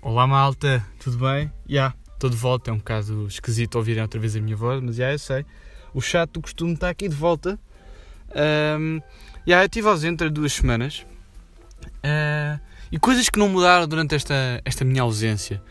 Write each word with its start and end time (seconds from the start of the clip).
Olá 0.00 0.26
malta, 0.26 0.86
tudo 0.98 1.18
bem? 1.18 1.52
Já, 1.66 1.70
yeah, 1.70 1.96
estou 2.14 2.30
de 2.30 2.36
volta, 2.36 2.70
é 2.70 2.74
um 2.74 2.78
bocado 2.78 3.26
esquisito 3.26 3.76
ouvirem 3.76 4.02
outra 4.02 4.18
vez 4.18 4.34
a 4.34 4.40
minha 4.40 4.56
voz, 4.56 4.80
mas 4.80 4.96
já 4.96 5.04
yeah, 5.04 5.14
eu 5.14 5.18
sei. 5.18 5.46
O 5.92 6.00
chato 6.00 6.32
do 6.32 6.40
costume 6.40 6.72
está 6.72 6.88
aqui 6.88 7.08
de 7.08 7.14
volta. 7.14 7.58
Um, 8.30 9.00
yeah, 9.46 9.62
eu 9.62 9.66
estive 9.66 9.88
ausente 9.88 10.24
há 10.24 10.28
duas 10.28 10.54
semanas. 10.54 11.04
Uh, 11.98 12.58
e 12.90 12.98
coisas 12.98 13.28
que 13.28 13.38
não 13.38 13.48
mudaram 13.48 13.86
durante 13.86 14.14
esta, 14.14 14.60
esta 14.64 14.84
minha 14.84 15.02
ausência. 15.02 15.62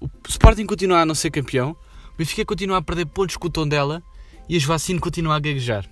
O 0.00 0.08
Sporting 0.28 0.66
continua 0.66 1.02
a 1.02 1.06
não 1.06 1.14
ser 1.14 1.30
campeão, 1.30 1.76
o 2.14 2.16
Benfica 2.18 2.44
continua 2.44 2.78
a 2.78 2.82
perder 2.82 3.06
pontos 3.06 3.36
com 3.36 3.46
o 3.46 3.50
tom 3.50 3.68
dela 3.68 4.02
e 4.48 4.56
as 4.56 4.64
vacinas 4.64 5.00
continuam 5.00 5.36
a 5.36 5.38
gaguejar. 5.38 5.88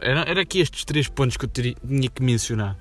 Era, 0.00 0.20
era 0.28 0.40
aqui 0.42 0.60
estes 0.60 0.84
três 0.84 1.08
pontos 1.08 1.36
que 1.36 1.44
eu 1.44 1.48
teria, 1.48 1.74
tinha 1.86 2.08
que 2.08 2.22
mencionar. 2.22 2.76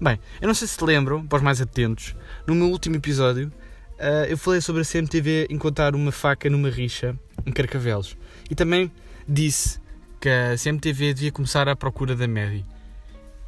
Bem, 0.00 0.18
eu 0.40 0.46
não 0.46 0.54
sei 0.54 0.68
se 0.68 0.82
lembram, 0.84 1.26
para 1.26 1.36
os 1.36 1.42
mais 1.42 1.60
atentos, 1.60 2.14
no 2.46 2.54
meu 2.54 2.68
último 2.68 2.96
episódio 2.96 3.52
uh, 3.98 4.24
eu 4.28 4.38
falei 4.38 4.60
sobre 4.60 4.82
a 4.82 4.84
CMTV 4.84 5.48
encontrar 5.50 5.94
uma 5.94 6.12
faca 6.12 6.48
numa 6.48 6.70
rixa 6.70 7.18
em 7.44 7.52
Carcavelos. 7.52 8.16
E 8.50 8.54
também 8.54 8.90
disse 9.28 9.80
que 10.20 10.28
a 10.28 10.56
CMTV 10.56 11.14
devia 11.14 11.32
começar 11.32 11.68
à 11.68 11.76
procura 11.76 12.14
da 12.14 12.26
Medi. 12.26 12.64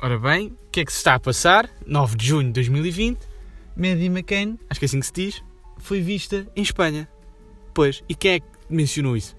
Ora 0.03 0.19
bem, 0.19 0.49
o 0.49 0.71
que 0.71 0.81
é 0.81 0.85
que 0.85 0.93
se 0.93 0.99
está 0.99 1.15
a 1.15 1.21
passar? 1.21 1.69
9 1.87 2.17
de 2.17 2.27
junho 2.27 2.49
de 2.49 2.55
2020, 2.55 3.19
Medi 3.77 4.07
McCain, 4.07 4.59
acho 4.69 4.81
que 4.81 4.87
é 4.87 4.89
assim 4.89 5.01
que 5.01 5.07
se 5.07 5.13
diz, 5.13 5.45
foi 5.79 6.01
vista 6.01 6.47
em 6.57 6.63
Espanha. 6.63 7.09
Pois, 7.75 8.03
e 8.09 8.15
quem 8.15 8.33
é 8.33 8.41
que 8.41 8.47
mencionou 8.69 9.17
isso? 9.17 9.37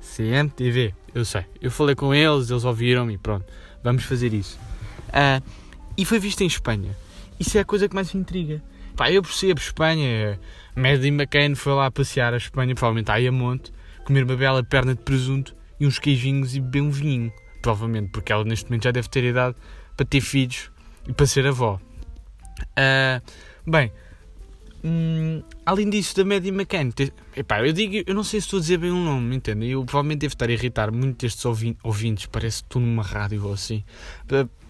CMTV, 0.00 0.94
eu 1.14 1.24
sei. 1.24 1.44
Eu 1.60 1.70
falei 1.70 1.94
com 1.94 2.14
eles, 2.14 2.50
eles 2.50 2.64
ouviram-me 2.64 3.14
e 3.14 3.18
pronto, 3.18 3.44
vamos 3.82 4.04
fazer 4.04 4.32
isso. 4.32 4.58
Uh, 5.08 5.42
e 5.96 6.04
foi 6.04 6.18
vista 6.18 6.44
em 6.44 6.46
Espanha. 6.46 6.96
Isso 7.38 7.56
é 7.58 7.60
a 7.60 7.64
coisa 7.64 7.88
que 7.88 7.94
mais 7.94 8.12
me 8.12 8.20
intriga. 8.20 8.62
Pá, 8.96 9.10
eu 9.10 9.22
percebo 9.22 9.60
Espanha. 9.60 10.40
Maddie 10.74 11.08
McCain 11.08 11.54
foi 11.54 11.72
lá 11.72 11.90
passear 11.90 12.34
a 12.34 12.36
Espanha, 12.36 12.74
provavelmente 12.74 13.10
a 13.10 13.32
monte, 13.32 13.72
comer 14.04 14.24
uma 14.24 14.36
bela 14.36 14.62
perna 14.62 14.94
de 14.94 15.02
presunto 15.02 15.54
e 15.78 15.86
uns 15.86 15.98
queijinhos 15.98 16.54
e 16.56 16.60
beber 16.60 16.82
um 16.82 16.90
vinho. 16.90 17.32
Provavelmente, 17.62 18.10
porque 18.10 18.32
ela 18.32 18.44
neste 18.44 18.66
momento 18.66 18.84
já 18.84 18.90
deve 18.90 19.08
ter 19.08 19.24
idade 19.24 19.56
para 19.96 20.06
ter 20.06 20.20
filhos 20.20 20.70
e 21.06 21.12
para 21.12 21.26
ser 21.26 21.46
avó. 21.46 21.80
Uh, 22.60 23.70
bem, 23.70 23.92
hum, 24.84 25.42
além 25.64 25.88
disso, 25.90 26.16
da 26.16 26.24
Maddie 26.24 26.50
McCain, 26.50 26.90
te, 26.90 27.12
epá, 27.36 27.66
eu 27.66 27.72
digo, 27.72 28.02
eu 28.06 28.14
não 28.14 28.24
sei 28.24 28.40
se 28.40 28.46
estou 28.46 28.58
a 28.58 28.60
dizer 28.60 28.78
bem 28.78 28.90
o 28.90 28.96
nome, 28.96 29.36
entende? 29.36 29.68
Eu 29.68 29.84
provavelmente 29.84 30.20
devo 30.20 30.34
estar 30.34 30.48
a 30.48 30.52
irritar 30.52 30.90
muito 30.92 31.20
destes 31.22 31.44
ouvintes, 31.82 32.26
parece 32.26 32.62
que 32.62 32.66
estou 32.66 32.82
numa 32.82 33.02
rádio 33.02 33.44
ou 33.46 33.52
assim 33.52 33.82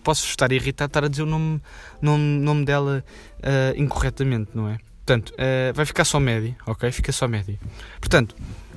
posso 0.08 0.26
estar 0.26 0.50
irritado 0.52 0.88
estar 0.88 1.04
a 1.04 1.08
dizer 1.08 1.22
o 1.22 1.26
nome, 1.26 1.60
nome, 2.00 2.40
nome 2.40 2.64
dela 2.64 3.04
uh, 3.40 3.78
incorretamente, 3.78 4.52
não 4.54 4.66
é? 4.66 4.78
Portanto, 5.04 5.34
uh, 5.34 5.74
vai 5.74 5.84
ficar 5.84 6.06
só 6.06 6.18
médio, 6.18 6.56
ok? 6.66 6.90
Fica 6.90 7.12
só 7.12 7.28
médio. 7.28 7.58
Portanto, 8.00 8.34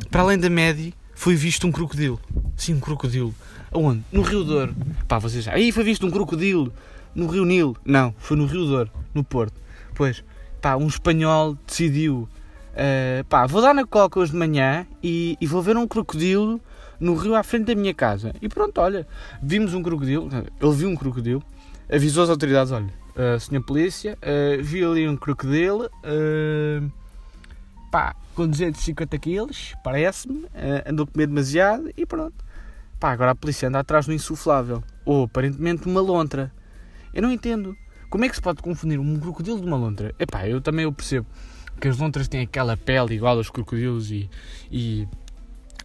para 0.09 0.23
além 0.23 0.37
da 0.37 0.49
média, 0.49 0.91
foi 1.15 1.35
visto 1.35 1.65
um 1.65 1.71
crocodilo. 1.71 2.19
Sim, 2.57 2.73
um 2.73 2.79
crocodilo. 2.81 3.33
Aonde? 3.71 4.03
No 4.11 4.23
Rio 4.23 4.43
Douro. 4.43 4.75
Pá, 5.07 5.19
vocês 5.19 5.45
já. 5.45 5.53
Aí 5.53 5.71
foi 5.71 5.85
visto 5.85 6.05
um 6.05 6.11
crocodilo 6.11 6.73
no 7.15 7.27
Rio 7.27 7.45
Nilo. 7.45 7.77
Não, 7.85 8.13
foi 8.17 8.35
no 8.35 8.45
Rio 8.45 8.65
Douro, 8.65 8.91
no 9.13 9.23
Porto. 9.23 9.55
Pois, 9.95 10.25
pá, 10.61 10.75
um 10.75 10.87
espanhol 10.87 11.57
decidiu. 11.65 12.29
Uh, 12.71 13.23
pá, 13.25 13.45
vou 13.45 13.61
dar 13.61 13.73
na 13.73 13.85
coca 13.85 14.19
hoje 14.19 14.31
de 14.31 14.37
manhã 14.37 14.85
e, 15.03 15.37
e 15.41 15.47
vou 15.47 15.61
ver 15.61 15.75
um 15.75 15.87
crocodilo 15.87 16.61
no 16.99 17.15
rio 17.15 17.35
à 17.35 17.43
frente 17.43 17.65
da 17.65 17.75
minha 17.75 17.93
casa. 17.93 18.33
E 18.41 18.47
pronto, 18.47 18.79
olha, 18.79 19.07
vimos 19.41 19.73
um 19.73 19.81
crocodilo, 19.81 20.29
ele 20.61 20.73
viu 20.73 20.87
um 20.87 20.95
crocodilo, 20.95 21.43
avisou 21.91 22.23
as 22.23 22.29
autoridades, 22.29 22.71
olha, 22.71 22.93
uh, 23.15 23.39
senhor 23.39 23.63
polícia, 23.63 24.17
uh, 24.21 24.63
vi 24.63 24.83
ali 24.83 25.09
um 25.09 25.17
crocodilo, 25.17 25.85
uh, 25.85 26.91
pá, 27.91 28.15
com 28.35 28.47
250 28.47 29.17
quilos, 29.17 29.73
parece-me, 29.83 30.43
uh, 30.45 30.49
andou 30.85 31.05
a 31.05 31.07
comer 31.11 31.27
demasiado 31.27 31.91
e 31.97 32.05
pronto. 32.05 32.45
Pá, 32.99 33.11
agora 33.11 33.31
a 33.31 33.35
polícia 33.35 33.67
anda 33.67 33.79
atrás 33.79 34.05
do 34.05 34.13
insuflável, 34.13 34.83
ou 35.03 35.23
aparentemente 35.23 35.87
uma 35.87 35.99
lontra. 35.99 36.51
Eu 37.11 37.23
não 37.23 37.31
entendo. 37.31 37.75
Como 38.11 38.25
é 38.25 38.29
que 38.29 38.35
se 38.35 38.41
pode 38.41 38.61
confundir 38.61 38.99
um 38.99 39.19
crocodilo 39.19 39.59
de 39.59 39.65
uma 39.65 39.77
lontra? 39.77 40.13
Epá, 40.19 40.45
eu 40.45 40.59
também 40.59 40.83
eu 40.83 40.91
percebo 40.91 41.25
que 41.79 41.87
as 41.87 41.97
lontras 41.97 42.27
têm 42.27 42.41
aquela 42.41 42.75
pele 42.75 43.15
igual 43.15 43.37
aos 43.37 43.49
crocodilos 43.49 44.11
e, 44.11 44.29
e 44.69 45.07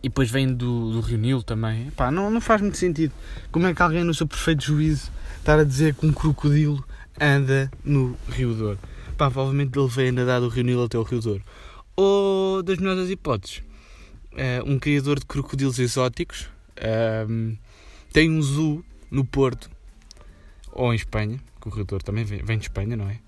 e 0.03 0.09
depois 0.09 0.31
vem 0.31 0.53
do, 0.53 0.93
do 0.93 1.01
Rio 1.01 1.19
Nilo 1.19 1.43
também. 1.43 1.91
Pá, 1.93 2.11
não, 2.11 2.29
não 2.29 2.41
faz 2.41 2.61
muito 2.61 2.77
sentido. 2.77 3.13
Como 3.51 3.67
é 3.67 3.75
que 3.75 3.81
alguém, 3.81 4.05
no 4.05 4.13
seu 4.13 4.27
perfeito 4.27 4.65
juízo, 4.65 5.11
estar 5.39 5.59
a 5.59 5.65
dizer 5.65 5.95
que 5.95 6.05
um 6.05 6.13
crocodilo 6.13 6.85
anda 7.21 7.71
no 7.85 8.17
Rio 8.29 8.55
Douro? 8.55 8.79
Pá, 9.17 9.31
provavelmente 9.31 9.79
ele 9.79 9.89
veio 9.89 10.13
nadar 10.13 10.41
do 10.41 10.49
Rio 10.49 10.65
Nilo 10.65 10.85
até 10.85 10.99
o 10.99 11.03
Rio 11.03 11.21
Douro. 11.21 11.43
Ou, 11.97 12.63
das 12.63 12.79
melhores 12.79 13.09
hipóteses, 13.09 13.63
uh, 14.33 14.69
um 14.69 14.79
criador 14.81 15.19
de 15.19 15.27
crocodilos 15.27 15.79
exóticos 15.79 16.49
uh, 16.79 17.57
tem 18.13 18.31
um 18.31 18.43
zoo 18.43 18.85
no 19.11 19.25
Porto 19.25 19.71
ou 20.77 20.93
em 20.93 20.97
Espanha, 20.97 21.41
que 21.61 21.69
o 21.69 21.85
Douro 21.85 22.05
também 22.05 22.25
vem, 22.25 22.59
de 22.59 22.65
Espanha, 22.65 22.97
não 22.97 23.09
é? 23.09 23.19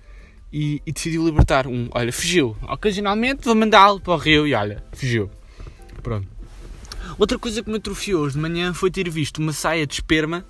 E, 0.52 0.80
e, 0.86 0.92
decidiu 0.92 1.24
libertar 1.24 1.66
um. 1.66 1.88
Olha, 1.90 2.12
fugiu. 2.12 2.56
Ocasionalmente 2.62 3.44
vou 3.44 3.54
mandá-lo 3.54 4.00
para 4.00 4.14
o 4.14 4.16
rio 4.16 4.46
e 4.46 4.54
olha, 4.54 4.82
fugiu. 4.92 5.30
Pronto. 6.02 6.26
Outra 7.18 7.38
coisa 7.38 7.62
que 7.62 7.70
me 7.70 7.76
atrofiou 7.76 8.22
hoje 8.22 8.34
de 8.34 8.40
manhã 8.40 8.72
foi 8.72 8.90
ter 8.90 9.08
visto 9.10 9.38
uma 9.38 9.52
saia 9.52 9.86
de 9.86 9.94
esperma 9.94 10.44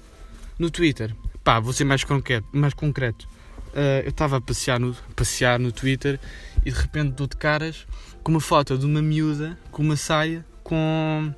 no 0.59 0.71
Twitter. 0.71 1.15
Pá, 1.43 1.59
vou 1.59 1.73
ser 1.73 1.85
mais 1.85 2.05
concreto. 2.05 2.47
Mais 2.53 2.75
concreto. 2.75 3.27
Uh, 3.69 4.05
eu 4.05 4.11
estava 4.11 4.37
a 4.37 4.41
passear 4.41 4.79
no, 4.79 4.95
passear 5.17 5.59
no 5.59 5.73
Twitter 5.73 6.21
e 6.65 6.71
de 6.71 6.79
repente 6.79 7.13
dou 7.13 7.27
de 7.27 7.37
caras 7.37 7.87
com 8.23 8.33
uma 8.33 8.41
foto 8.41 8.79
de 8.79 8.87
uma 8.87 9.03
miúda 9.03 9.59
com 9.71 9.83
uma 9.83 9.97
saia 9.97 10.45
com 10.65 11.33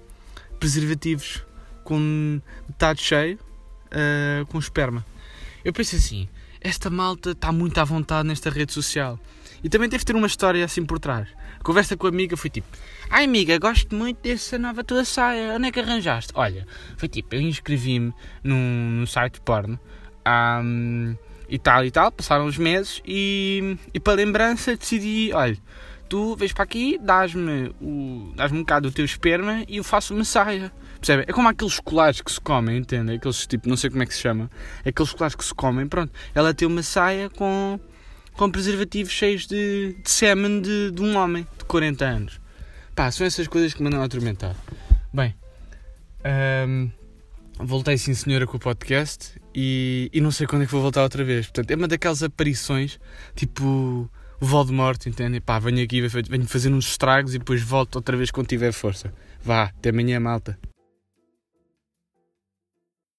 preservativos 0.58 1.44
com 1.82 2.40
metade 2.68 3.02
cheio 3.02 3.38
uh, 3.90 4.46
com 4.46 4.58
esperma. 4.58 5.04
Eu 5.64 5.72
pensei 5.72 5.98
assim, 5.98 6.28
esta 6.60 6.90
malta 6.90 7.30
está 7.30 7.50
muito 7.52 7.78
à 7.78 7.84
vontade 7.84 8.28
nesta 8.28 8.50
rede 8.50 8.72
social. 8.72 9.18
E 9.62 9.68
também 9.68 9.88
deve 9.88 10.04
ter 10.04 10.16
uma 10.16 10.26
história 10.26 10.64
assim 10.64 10.84
por 10.84 10.98
trás. 10.98 11.28
A 11.58 11.62
conversa 11.62 11.96
com 11.96 12.06
a 12.06 12.10
amiga 12.10 12.36
foi 12.36 12.48
tipo: 12.48 12.66
Ai 13.10 13.24
amiga, 13.24 13.58
gosto 13.58 13.94
muito 13.94 14.22
dessa 14.22 14.58
nova 14.58 14.82
tua 14.82 15.04
saia, 15.04 15.54
onde 15.54 15.68
é 15.68 15.70
que 15.70 15.80
arranjaste? 15.80 16.32
Olha, 16.34 16.66
foi 16.96 17.08
tipo: 17.08 17.34
eu 17.34 17.40
inscrevi-me 17.40 18.12
num, 18.42 18.90
num 19.00 19.06
site 19.06 19.40
porno 19.40 19.78
um, 20.26 21.14
e 21.48 21.58
tal 21.58 21.84
e 21.84 21.90
tal, 21.90 22.10
passaram 22.10 22.46
os 22.46 22.56
meses 22.56 23.02
e, 23.04 23.76
e 23.92 24.00
para 24.00 24.14
lembrança 24.14 24.76
decidi: 24.76 25.30
olha, 25.34 25.58
tu 26.10 26.34
vês 26.34 26.52
para 26.52 26.64
aqui, 26.64 26.98
dás-me 27.00 27.72
dás 28.34 28.50
um 28.50 28.58
bocado 28.58 28.90
do 28.90 28.94
teu 28.94 29.04
esperma 29.04 29.64
e 29.68 29.76
eu 29.76 29.84
faço 29.84 30.12
uma 30.12 30.24
saia. 30.24 30.72
Percebe? 30.98 31.24
É 31.26 31.32
como 31.32 31.48
aqueles 31.48 31.78
colares 31.78 32.20
que 32.20 32.30
se 32.30 32.40
comem, 32.40 32.78
entende? 32.78 33.14
Aqueles 33.14 33.46
tipo, 33.46 33.68
não 33.68 33.76
sei 33.76 33.88
como 33.88 34.02
é 34.02 34.06
que 34.06 34.12
se 34.12 34.20
chama, 34.20 34.50
aqueles 34.84 35.12
colares 35.12 35.36
que 35.36 35.44
se 35.44 35.54
comem, 35.54 35.86
pronto. 35.86 36.12
Ela 36.34 36.52
tem 36.52 36.66
uma 36.66 36.82
saia 36.82 37.30
com 37.30 37.78
com 38.32 38.50
preservativos 38.50 39.12
cheios 39.12 39.46
de, 39.46 39.96
de 40.02 40.10
sêmen 40.10 40.62
de, 40.62 40.90
de, 40.92 41.02
um 41.02 41.16
homem 41.16 41.46
de 41.58 41.64
40 41.64 42.04
anos. 42.04 42.40
Pá, 42.94 43.10
são 43.10 43.26
essas 43.26 43.46
coisas 43.46 43.74
que 43.74 43.82
me 43.82 43.88
andam 43.88 44.00
a 44.00 44.04
atormentar. 44.04 44.56
Bem, 45.12 45.34
um, 46.66 46.90
voltei 47.58 47.98
sim 47.98 48.14
senhora 48.14 48.46
com 48.46 48.56
o 48.56 48.60
podcast 48.60 49.38
e, 49.54 50.10
e 50.12 50.20
não 50.20 50.30
sei 50.30 50.46
quando 50.46 50.62
é 50.62 50.66
que 50.66 50.72
vou 50.72 50.80
voltar 50.80 51.02
outra 51.02 51.22
vez. 51.22 51.46
Portanto, 51.46 51.70
é 51.70 51.76
uma 51.76 51.86
daquelas 51.86 52.22
aparições, 52.22 52.98
tipo 53.34 53.64
o 53.64 54.19
Voldemort, 54.40 55.06
entende? 55.06 55.40
Pá, 55.40 55.58
venho 55.58 55.84
aqui, 55.84 56.00
venho 56.00 56.46
fazer 56.46 56.72
uns 56.72 56.88
estragos 56.88 57.34
e 57.34 57.38
depois 57.38 57.62
volto 57.62 57.96
outra 57.96 58.16
vez 58.16 58.30
quando 58.30 58.46
tiver 58.46 58.72
força. 58.72 59.12
Vá, 59.42 59.64
até 59.64 59.90
amanhã, 59.90 60.18
malta. 60.18 60.58